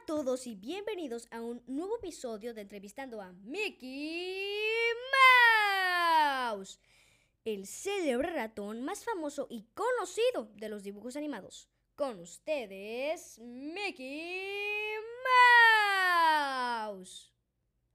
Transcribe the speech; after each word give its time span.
a 0.00 0.06
todos 0.06 0.46
y 0.46 0.54
bienvenidos 0.54 1.28
a 1.30 1.42
un 1.42 1.62
nuevo 1.66 1.98
episodio 1.98 2.54
de 2.54 2.62
Entrevistando 2.62 3.20
a 3.20 3.32
Mickey 3.32 4.88
Mouse, 6.48 6.80
el 7.44 7.66
célebre 7.66 8.30
ratón 8.30 8.84
más 8.84 9.04
famoso 9.04 9.48
y 9.50 9.66
conocido 9.74 10.48
de 10.54 10.70
los 10.70 10.82
dibujos 10.82 11.16
animados. 11.16 11.68
Con 11.94 12.20
ustedes, 12.20 13.38
Mickey 13.40 14.94
Mouse. 16.86 17.30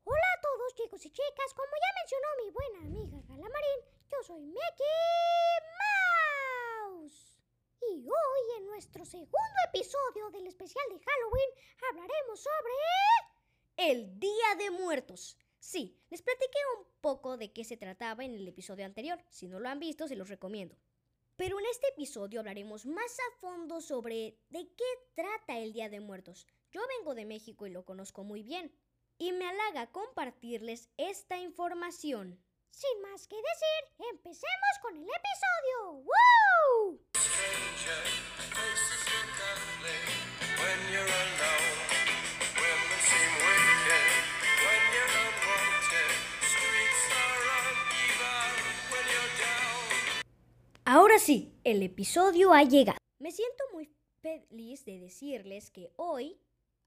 Hola 0.04 0.28
a 0.38 0.42
todos 0.42 0.76
chicos 0.76 1.04
y 1.04 1.10
chicas, 1.10 1.54
como 1.56 1.72
ya 1.72 2.00
mencionó 2.02 2.28
mi 2.44 2.52
buena 2.52 2.80
amiga 2.86 3.24
Galamarín, 3.28 3.82
yo 4.12 4.24
soy 4.24 4.46
Mickey 4.46 4.86
Mouse. 6.94 7.34
Y 7.90 8.08
hoy 8.08 8.58
en 8.58 8.68
nuestro 8.68 9.04
segundo 9.04 9.60
episodio 9.74 10.30
del 10.30 10.46
especial 10.46 10.86
de 10.90 11.00
Halloween 11.00 11.50
hablaremos 11.86 12.40
sobre... 12.40 12.74
El 13.78 14.20
Día 14.20 14.56
de 14.58 14.72
Muertos. 14.72 15.38
Sí, 15.60 16.00
les 16.10 16.24
platiqué 16.24 16.58
un 16.80 16.88
poco 17.00 17.38
de 17.38 17.54
qué 17.54 17.64
se 17.64 17.78
trataba 17.78 18.26
en 18.26 18.34
el 18.34 18.48
episodio 18.48 18.86
anterior. 18.86 19.24
Si 19.30 19.48
no 19.48 19.60
lo 19.60 19.70
han 19.70 19.80
visto, 19.80 20.08
se 20.08 20.16
los 20.16 20.30
recomiendo. 20.30 20.76
Pero 21.36 21.60
en 21.60 21.66
este 21.68 21.90
episodio 21.90 22.40
hablaremos 22.40 22.88
más 22.88 23.20
a 23.20 23.40
fondo 23.40 23.80
sobre 23.80 24.40
de 24.50 24.68
qué 24.76 24.84
trata 25.14 25.60
el 25.60 25.74
Día 25.74 25.90
de 25.90 26.00
Muertos. 26.00 26.48
Yo 26.72 26.82
vengo 26.98 27.14
de 27.14 27.26
México 27.26 27.68
y 27.68 27.70
lo 27.70 27.86
conozco 27.86 28.24
muy 28.24 28.42
bien. 28.42 28.76
Y 29.20 29.32
me 29.32 29.48
halaga 29.48 29.92
compartirles 29.92 30.90
esta 30.98 31.38
información. 31.38 32.44
Sin 32.72 33.02
más 33.02 33.28
que 33.28 33.36
decir, 33.36 34.08
empecemos 34.12 34.80
con 34.82 34.98
el 34.98 35.04
episodio. 35.04 36.04
¡Woo! 36.04 37.00
Ahora 51.18 51.26
sí, 51.26 51.60
el 51.64 51.82
episodio 51.82 52.54
ha 52.54 52.62
llegado. 52.62 53.00
Me 53.18 53.32
siento 53.32 53.64
muy 53.74 53.90
feliz 54.22 54.86
de 54.86 55.00
decirles 55.00 55.72
que 55.72 55.92
hoy 55.96 56.40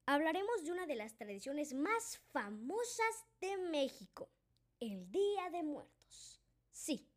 hablaremos 0.06 0.62
de 0.62 0.70
una 0.70 0.86
de 0.86 0.94
las 0.94 1.16
tradiciones 1.16 1.74
más 1.74 2.20
famosas 2.32 3.26
de 3.40 3.56
México, 3.56 4.30
el 4.78 5.10
Día 5.10 5.50
de 5.50 5.64
Muertos. 5.64 6.40
Sí, 6.70 7.08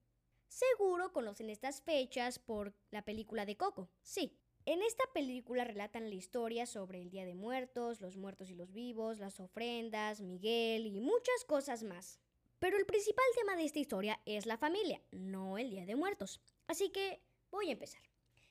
seguro 0.47 1.14
conocen 1.14 1.52
estas 1.52 1.83
fechas 1.83 2.39
por 2.39 2.73
la 2.89 3.05
película 3.05 3.45
de 3.45 3.58
Coco. 3.58 3.92
Sí, 4.02 4.36
en 4.66 4.81
esta 4.81 5.03
película 5.14 5.66
relatan 5.66 6.09
la 6.09 6.16
historia 6.16 6.66
sobre 6.66 7.00
el 7.00 7.11
Día 7.11 7.27
de 7.27 7.36
Muertos, 7.36 8.02
los 8.02 8.17
muertos 8.17 8.50
y 8.50 8.55
los 8.55 8.73
vivos, 8.73 9.20
las 9.20 9.39
ofrendas, 9.39 10.20
Miguel 10.20 10.88
y 10.88 11.00
muchas 11.00 11.45
cosas 11.45 11.83
más. 11.83 12.20
Pero 12.64 12.78
el 12.78 12.86
principal 12.86 13.25
tema 13.36 13.58
de 13.58 13.66
esta 13.66 13.80
historia 13.80 14.22
es 14.25 14.45
la 14.45 14.56
familia, 14.56 15.02
no 15.11 15.58
el 15.58 15.69
Día 15.69 15.86
de 15.86 15.97
Muertos. 15.97 16.39
Así 16.66 16.92
que 16.92 17.20
voy 17.52 17.67
a 17.67 17.73
empezar. 17.73 18.02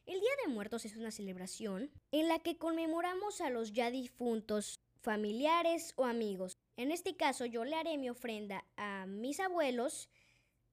El 0.05 0.21
Día 0.21 0.33
de 0.45 0.53
Muertos 0.53 0.85
es 0.85 0.97
una 0.97 1.11
celebración 1.11 1.91
en 2.11 2.29
la 2.29 2.39
que 2.39 2.59
conmemoramos 2.59 3.41
a 3.41 3.49
los 3.49 3.73
ya 3.73 3.91
difuntos 3.91 4.79
familiares 5.01 5.95
o 5.97 6.05
amigos. 6.05 6.59
En 6.77 6.93
este 6.93 7.17
caso 7.17 7.47
yo 7.47 7.65
le 7.65 7.75
haré 7.75 7.97
mi 7.97 8.11
ofrenda 8.11 8.67
a 8.77 9.07
mis 9.07 9.41
abuelos 9.41 10.11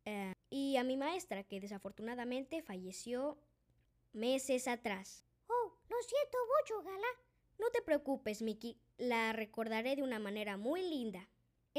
eh, 0.04 0.34
y 0.50 0.76
a 0.76 0.84
mi 0.84 0.98
maestra 0.98 1.46
que 1.46 1.62
desafortunadamente 1.62 2.62
falleció 2.62 3.38
meses 4.12 4.68
atrás. 4.68 5.24
Oh, 5.48 5.78
lo 5.88 5.96
siento 6.02 6.38
mucho, 6.60 6.84
Gala. 6.84 7.08
No 7.58 7.70
te 7.70 7.82
preocupes, 7.84 8.42
Mickey, 8.42 8.76
la 8.98 9.32
recordaré 9.32 9.96
de 9.96 10.04
una 10.04 10.20
manera 10.20 10.58
muy 10.58 10.82
linda. 10.82 11.30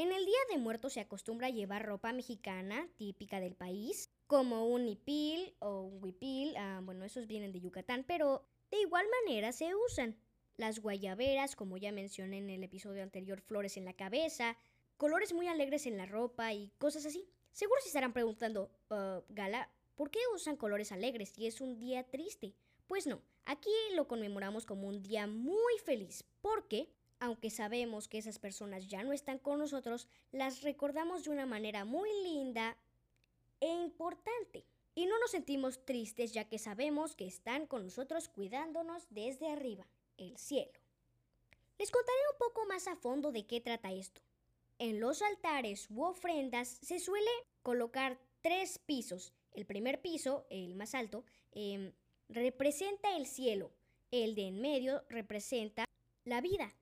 En 0.01 0.11
el 0.11 0.25
Día 0.25 0.39
de 0.49 0.57
Muertos 0.57 0.93
se 0.93 0.99
acostumbra 0.99 1.51
llevar 1.51 1.85
ropa 1.85 2.11
mexicana 2.11 2.89
típica 2.97 3.39
del 3.39 3.53
país, 3.53 4.09
como 4.25 4.65
un 4.65 4.87
hipil 4.87 5.53
o 5.59 5.81
un 5.81 6.03
huipil, 6.03 6.57
ah, 6.57 6.81
bueno, 6.83 7.05
esos 7.05 7.27
vienen 7.27 7.51
de 7.51 7.61
Yucatán, 7.61 8.03
pero 8.07 8.43
de 8.71 8.81
igual 8.81 9.05
manera 9.21 9.51
se 9.51 9.75
usan. 9.75 10.17
Las 10.57 10.79
guayaberas, 10.79 11.55
como 11.55 11.77
ya 11.77 11.91
mencioné 11.91 12.39
en 12.39 12.49
el 12.49 12.63
episodio 12.63 13.03
anterior, 13.03 13.41
flores 13.41 13.77
en 13.77 13.85
la 13.85 13.93
cabeza, 13.93 14.57
colores 14.97 15.33
muy 15.33 15.47
alegres 15.47 15.85
en 15.85 15.97
la 15.97 16.07
ropa 16.07 16.51
y 16.51 16.71
cosas 16.79 17.05
así. 17.05 17.29
Seguro 17.51 17.79
se 17.81 17.89
estarán 17.89 18.11
preguntando, 18.11 18.71
"Ah, 18.89 19.21
Gala, 19.29 19.69
¿por 19.93 20.09
qué 20.09 20.17
usan 20.33 20.57
colores 20.57 20.91
alegres 20.91 21.29
si 21.29 21.45
es 21.45 21.61
un 21.61 21.77
día 21.77 22.09
triste? 22.09 22.55
Pues 22.87 23.05
no, 23.05 23.21
aquí 23.45 23.69
lo 23.93 24.07
conmemoramos 24.07 24.65
como 24.65 24.87
un 24.87 25.03
día 25.03 25.27
muy 25.27 25.77
feliz, 25.85 26.23
porque 26.41 26.89
aunque 27.21 27.51
sabemos 27.51 28.07
que 28.07 28.17
esas 28.17 28.39
personas 28.39 28.87
ya 28.87 29.03
no 29.03 29.13
están 29.13 29.37
con 29.37 29.59
nosotros, 29.59 30.07
las 30.31 30.63
recordamos 30.63 31.23
de 31.23 31.29
una 31.29 31.45
manera 31.45 31.85
muy 31.85 32.09
linda 32.23 32.75
e 33.59 33.67
importante. 33.67 34.65
Y 34.95 35.05
no 35.05 35.19
nos 35.19 35.29
sentimos 35.29 35.85
tristes 35.85 36.33
ya 36.33 36.49
que 36.49 36.57
sabemos 36.57 37.15
que 37.15 37.27
están 37.27 37.67
con 37.67 37.83
nosotros 37.85 38.27
cuidándonos 38.27 39.05
desde 39.11 39.47
arriba, 39.49 39.85
el 40.17 40.35
cielo. 40.37 40.71
Les 41.77 41.91
contaré 41.91 42.17
un 42.33 42.39
poco 42.39 42.65
más 42.65 42.87
a 42.87 42.95
fondo 42.95 43.31
de 43.31 43.45
qué 43.45 43.61
trata 43.61 43.91
esto. 43.91 44.19
En 44.79 44.99
los 44.99 45.21
altares 45.21 45.91
u 45.91 46.03
ofrendas 46.03 46.79
se 46.81 46.99
suele 46.99 47.29
colocar 47.61 48.19
tres 48.41 48.79
pisos. 48.79 49.31
El 49.53 49.67
primer 49.67 50.01
piso, 50.01 50.47
el 50.49 50.73
más 50.73 50.95
alto, 50.95 51.23
em, 51.51 51.93
representa 52.29 53.15
el 53.15 53.27
cielo. 53.27 53.71
El 54.09 54.33
de 54.33 54.47
en 54.47 54.59
medio 54.59 55.03
representa 55.07 55.85
la 56.25 56.41
vida 56.41 56.73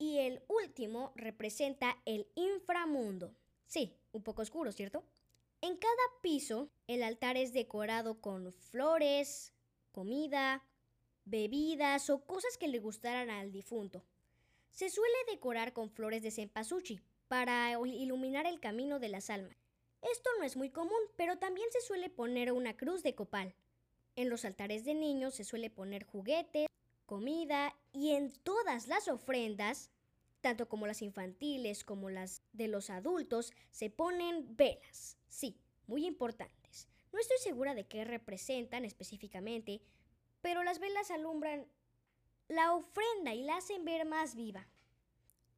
y 0.00 0.18
el 0.18 0.42
último 0.48 1.12
representa 1.14 1.98
el 2.06 2.26
inframundo. 2.34 3.36
Sí, 3.66 3.94
un 4.12 4.22
poco 4.22 4.42
oscuro, 4.42 4.72
¿cierto? 4.72 5.04
En 5.60 5.76
cada 5.76 5.92
piso 6.22 6.70
el 6.86 7.02
altar 7.02 7.36
es 7.36 7.52
decorado 7.52 8.20
con 8.20 8.52
flores, 8.54 9.52
comida, 9.92 10.64
bebidas 11.26 12.08
o 12.08 12.24
cosas 12.24 12.56
que 12.56 12.66
le 12.66 12.78
gustaran 12.78 13.28
al 13.28 13.52
difunto. 13.52 14.02
Se 14.70 14.88
suele 14.88 15.14
decorar 15.28 15.74
con 15.74 15.90
flores 15.90 16.22
de 16.22 16.30
cempasúchil 16.30 17.02
para 17.28 17.70
iluminar 17.72 18.46
el 18.46 18.58
camino 18.58 18.98
de 19.00 19.10
las 19.10 19.28
almas. 19.28 19.56
Esto 20.00 20.30
no 20.38 20.44
es 20.44 20.56
muy 20.56 20.70
común, 20.70 21.00
pero 21.16 21.36
también 21.36 21.68
se 21.70 21.82
suele 21.82 22.08
poner 22.08 22.52
una 22.52 22.74
cruz 22.74 23.02
de 23.02 23.14
copal. 23.14 23.54
En 24.16 24.30
los 24.30 24.46
altares 24.46 24.86
de 24.86 24.94
niños 24.94 25.34
se 25.34 25.44
suele 25.44 25.68
poner 25.68 26.04
juguetes, 26.04 26.68
comida 27.10 27.76
y 27.92 28.12
en 28.12 28.30
todas 28.30 28.86
las 28.86 29.08
ofrendas, 29.08 29.90
tanto 30.40 30.68
como 30.68 30.86
las 30.86 31.02
infantiles 31.02 31.82
como 31.82 32.08
las 32.08 32.40
de 32.52 32.68
los 32.68 32.88
adultos, 32.88 33.52
se 33.72 33.90
ponen 33.90 34.56
velas. 34.56 35.18
Sí, 35.28 35.58
muy 35.88 36.06
importantes. 36.06 36.86
No 37.12 37.18
estoy 37.18 37.38
segura 37.38 37.74
de 37.74 37.88
qué 37.88 38.04
representan 38.04 38.84
específicamente, 38.84 39.82
pero 40.40 40.62
las 40.62 40.78
velas 40.78 41.10
alumbran 41.10 41.66
la 42.46 42.74
ofrenda 42.74 43.34
y 43.34 43.42
la 43.42 43.56
hacen 43.56 43.84
ver 43.84 44.06
más 44.06 44.36
viva. 44.36 44.68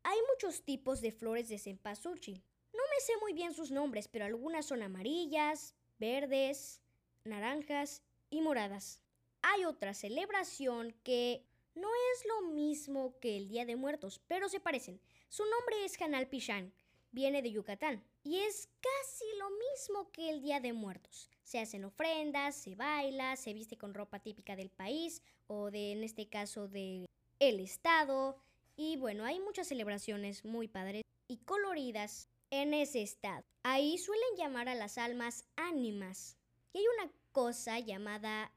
Hay 0.05 0.19
muchos 0.33 0.63
tipos 0.63 1.03
de 1.03 1.13
flores 1.13 1.51
de 1.51 1.59
cempasúchil. 1.59 2.43
No 2.73 2.81
me 2.81 3.01
sé 3.05 3.13
muy 3.21 3.35
bien 3.35 3.53
sus 3.53 3.71
nombres, 3.71 4.09
pero 4.09 4.25
algunas 4.25 4.65
son 4.65 4.83
amarillas, 4.83 5.75
verdes, 5.99 6.81
naranjas 7.25 8.03
y 8.31 8.41
moradas 8.41 9.02
hay 9.43 9.65
otra 9.65 9.95
celebración 9.95 10.95
que 11.03 11.45
no 11.75 11.89
es 11.89 12.25
lo 12.27 12.51
mismo 12.53 13.19
que 13.21 13.37
el 13.37 13.49
Día 13.49 13.65
de 13.65 13.77
Muertos, 13.77 14.21
pero 14.27 14.49
se 14.49 14.61
parecen. 14.61 15.01
Su 15.29 15.45
nombre 15.45 15.85
es 15.85 16.01
Hanal 16.01 16.29
Pichán, 16.29 16.73
viene 17.11 17.43
de 17.43 17.53
Yucatán 17.53 18.05
y 18.23 18.39
es 18.39 18.69
casi 18.81 19.25
lo 19.39 19.51
mismo 19.51 20.11
que 20.13 20.31
el 20.31 20.43
Día 20.43 20.61
de 20.61 20.73
Muertos. 20.73 21.31
Se 21.43 21.59
hacen 21.59 21.85
ofrendas, 21.85 22.57
se 22.57 22.75
baila, 22.75 23.37
se 23.37 23.53
viste 23.53 23.77
con 23.77 23.95
ropa 23.95 24.21
típica 24.21 24.57
del 24.57 24.71
país 24.71 25.23
o 25.47 25.71
de, 25.71 25.93
en 25.93 26.05
este 26.05 26.29
caso, 26.29 26.69
del 26.69 27.07
el 27.39 27.61
estado. 27.61 28.37
Y 28.77 28.97
bueno, 28.97 29.25
hay 29.25 29.41
muchas 29.41 29.69
celebraciones 29.69 30.45
muy 30.45 30.69
padres 30.69 31.03
y 31.29 31.39
coloridas 31.39 32.29
en 32.51 32.75
ese 32.75 33.03
estado. 33.03 33.45
Ahí 33.63 33.99
suelen 33.99 34.37
llamar 34.37 34.69
a 34.69 34.75
las 34.75 34.99
almas 34.99 35.45
ánimas. 35.57 36.37
Y 36.73 36.79
hay 36.79 36.85
una 36.99 37.13
cosa 37.33 37.79
llamada 37.81 38.53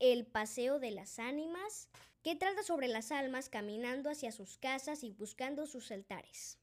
el 0.00 0.26
Paseo 0.26 0.78
de 0.78 0.90
las 0.90 1.18
Ánimas, 1.18 1.88
que 2.22 2.36
trata 2.36 2.62
sobre 2.62 2.88
las 2.88 3.12
almas 3.12 3.48
caminando 3.48 4.10
hacia 4.10 4.32
sus 4.32 4.58
casas 4.58 5.02
y 5.04 5.12
buscando 5.12 5.66
sus 5.66 5.90
altares. 5.90 6.58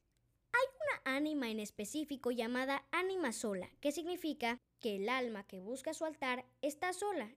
Hay 0.51 0.67
una 0.75 1.17
ánima 1.17 1.49
en 1.49 1.59
específico 1.59 2.31
llamada 2.31 2.85
ánima 2.91 3.33
sola, 3.33 3.69
que 3.81 3.91
significa 3.91 4.59
que 4.79 4.97
el 4.97 5.09
alma 5.09 5.45
que 5.47 5.59
busca 5.59 5.93
su 5.93 6.05
altar 6.05 6.45
está 6.61 6.93
sola 6.93 7.35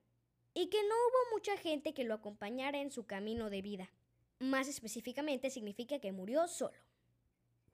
y 0.55 0.69
que 0.69 0.83
no 0.83 0.95
hubo 0.95 1.37
mucha 1.37 1.57
gente 1.57 1.95
que 1.95 2.05
lo 2.05 2.15
acompañara 2.15 2.81
en 2.81 2.91
su 2.91 3.07
camino 3.07 3.51
de 3.51 3.63
vida. 3.63 3.91
Más 4.39 4.69
específicamente 4.69 5.51
significa 5.51 5.99
que 5.99 6.13
murió 6.13 6.47
solo. 6.47 6.79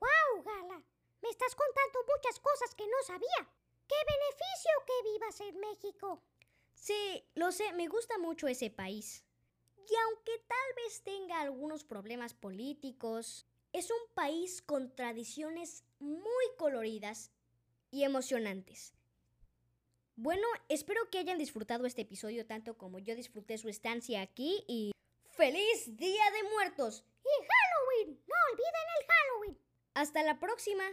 ¡Wow, 0.01 0.43
Gala! 0.45 0.83
Me 1.23 1.29
estás 1.29 1.55
contando 1.55 1.99
muchas 2.15 2.41
cosas 2.41 2.75
que 2.75 2.87
no 2.87 3.03
sabía. 3.07 3.49
¡Qué 3.87 3.95
beneficio 4.07 4.71
que 4.87 5.13
vivas 5.13 5.41
en 5.41 5.61
México! 5.61 6.23
Sí, 6.85 7.25
lo 7.35 7.51
sé, 7.51 7.73
me 7.73 7.89
gusta 7.89 8.19
mucho 8.19 8.47
ese 8.47 8.69
país. 8.69 9.25
Y 9.89 9.95
aunque 10.05 10.33
tal 10.47 10.85
vez 10.85 11.03
tenga 11.03 11.41
algunos 11.41 11.83
problemas 11.83 12.35
políticos, 12.35 13.47
es 13.73 13.91
un 13.91 14.13
país 14.13 14.61
con 14.61 14.95
tradiciones 14.95 15.85
muy 15.99 16.45
coloridas 16.59 17.31
y 17.91 18.05
emocionantes. 18.05 18.93
Bueno, 20.17 20.47
espero 20.69 21.09
que 21.09 21.17
hayan 21.17 21.39
disfrutado 21.39 21.87
este 21.87 22.03
episodio 22.03 22.45
tanto 22.45 22.77
como 22.77 22.99
yo 22.99 23.17
disfruté 23.17 23.57
su 23.57 23.71
estancia 23.71 24.21
aquí 24.21 24.63
y 24.69 24.93
¡Feliz 25.31 25.97
Día 25.97 26.31
de 26.33 26.51
Muertos! 26.51 27.03
¡Y 27.25 27.47
Halloween! 27.47 28.23
¡No 28.29 28.35
olviden 28.53 28.87
el 29.01 29.07
Halloween! 29.09 29.59
Hasta 29.95 30.23
la 30.23 30.39
próxima. 30.39 30.85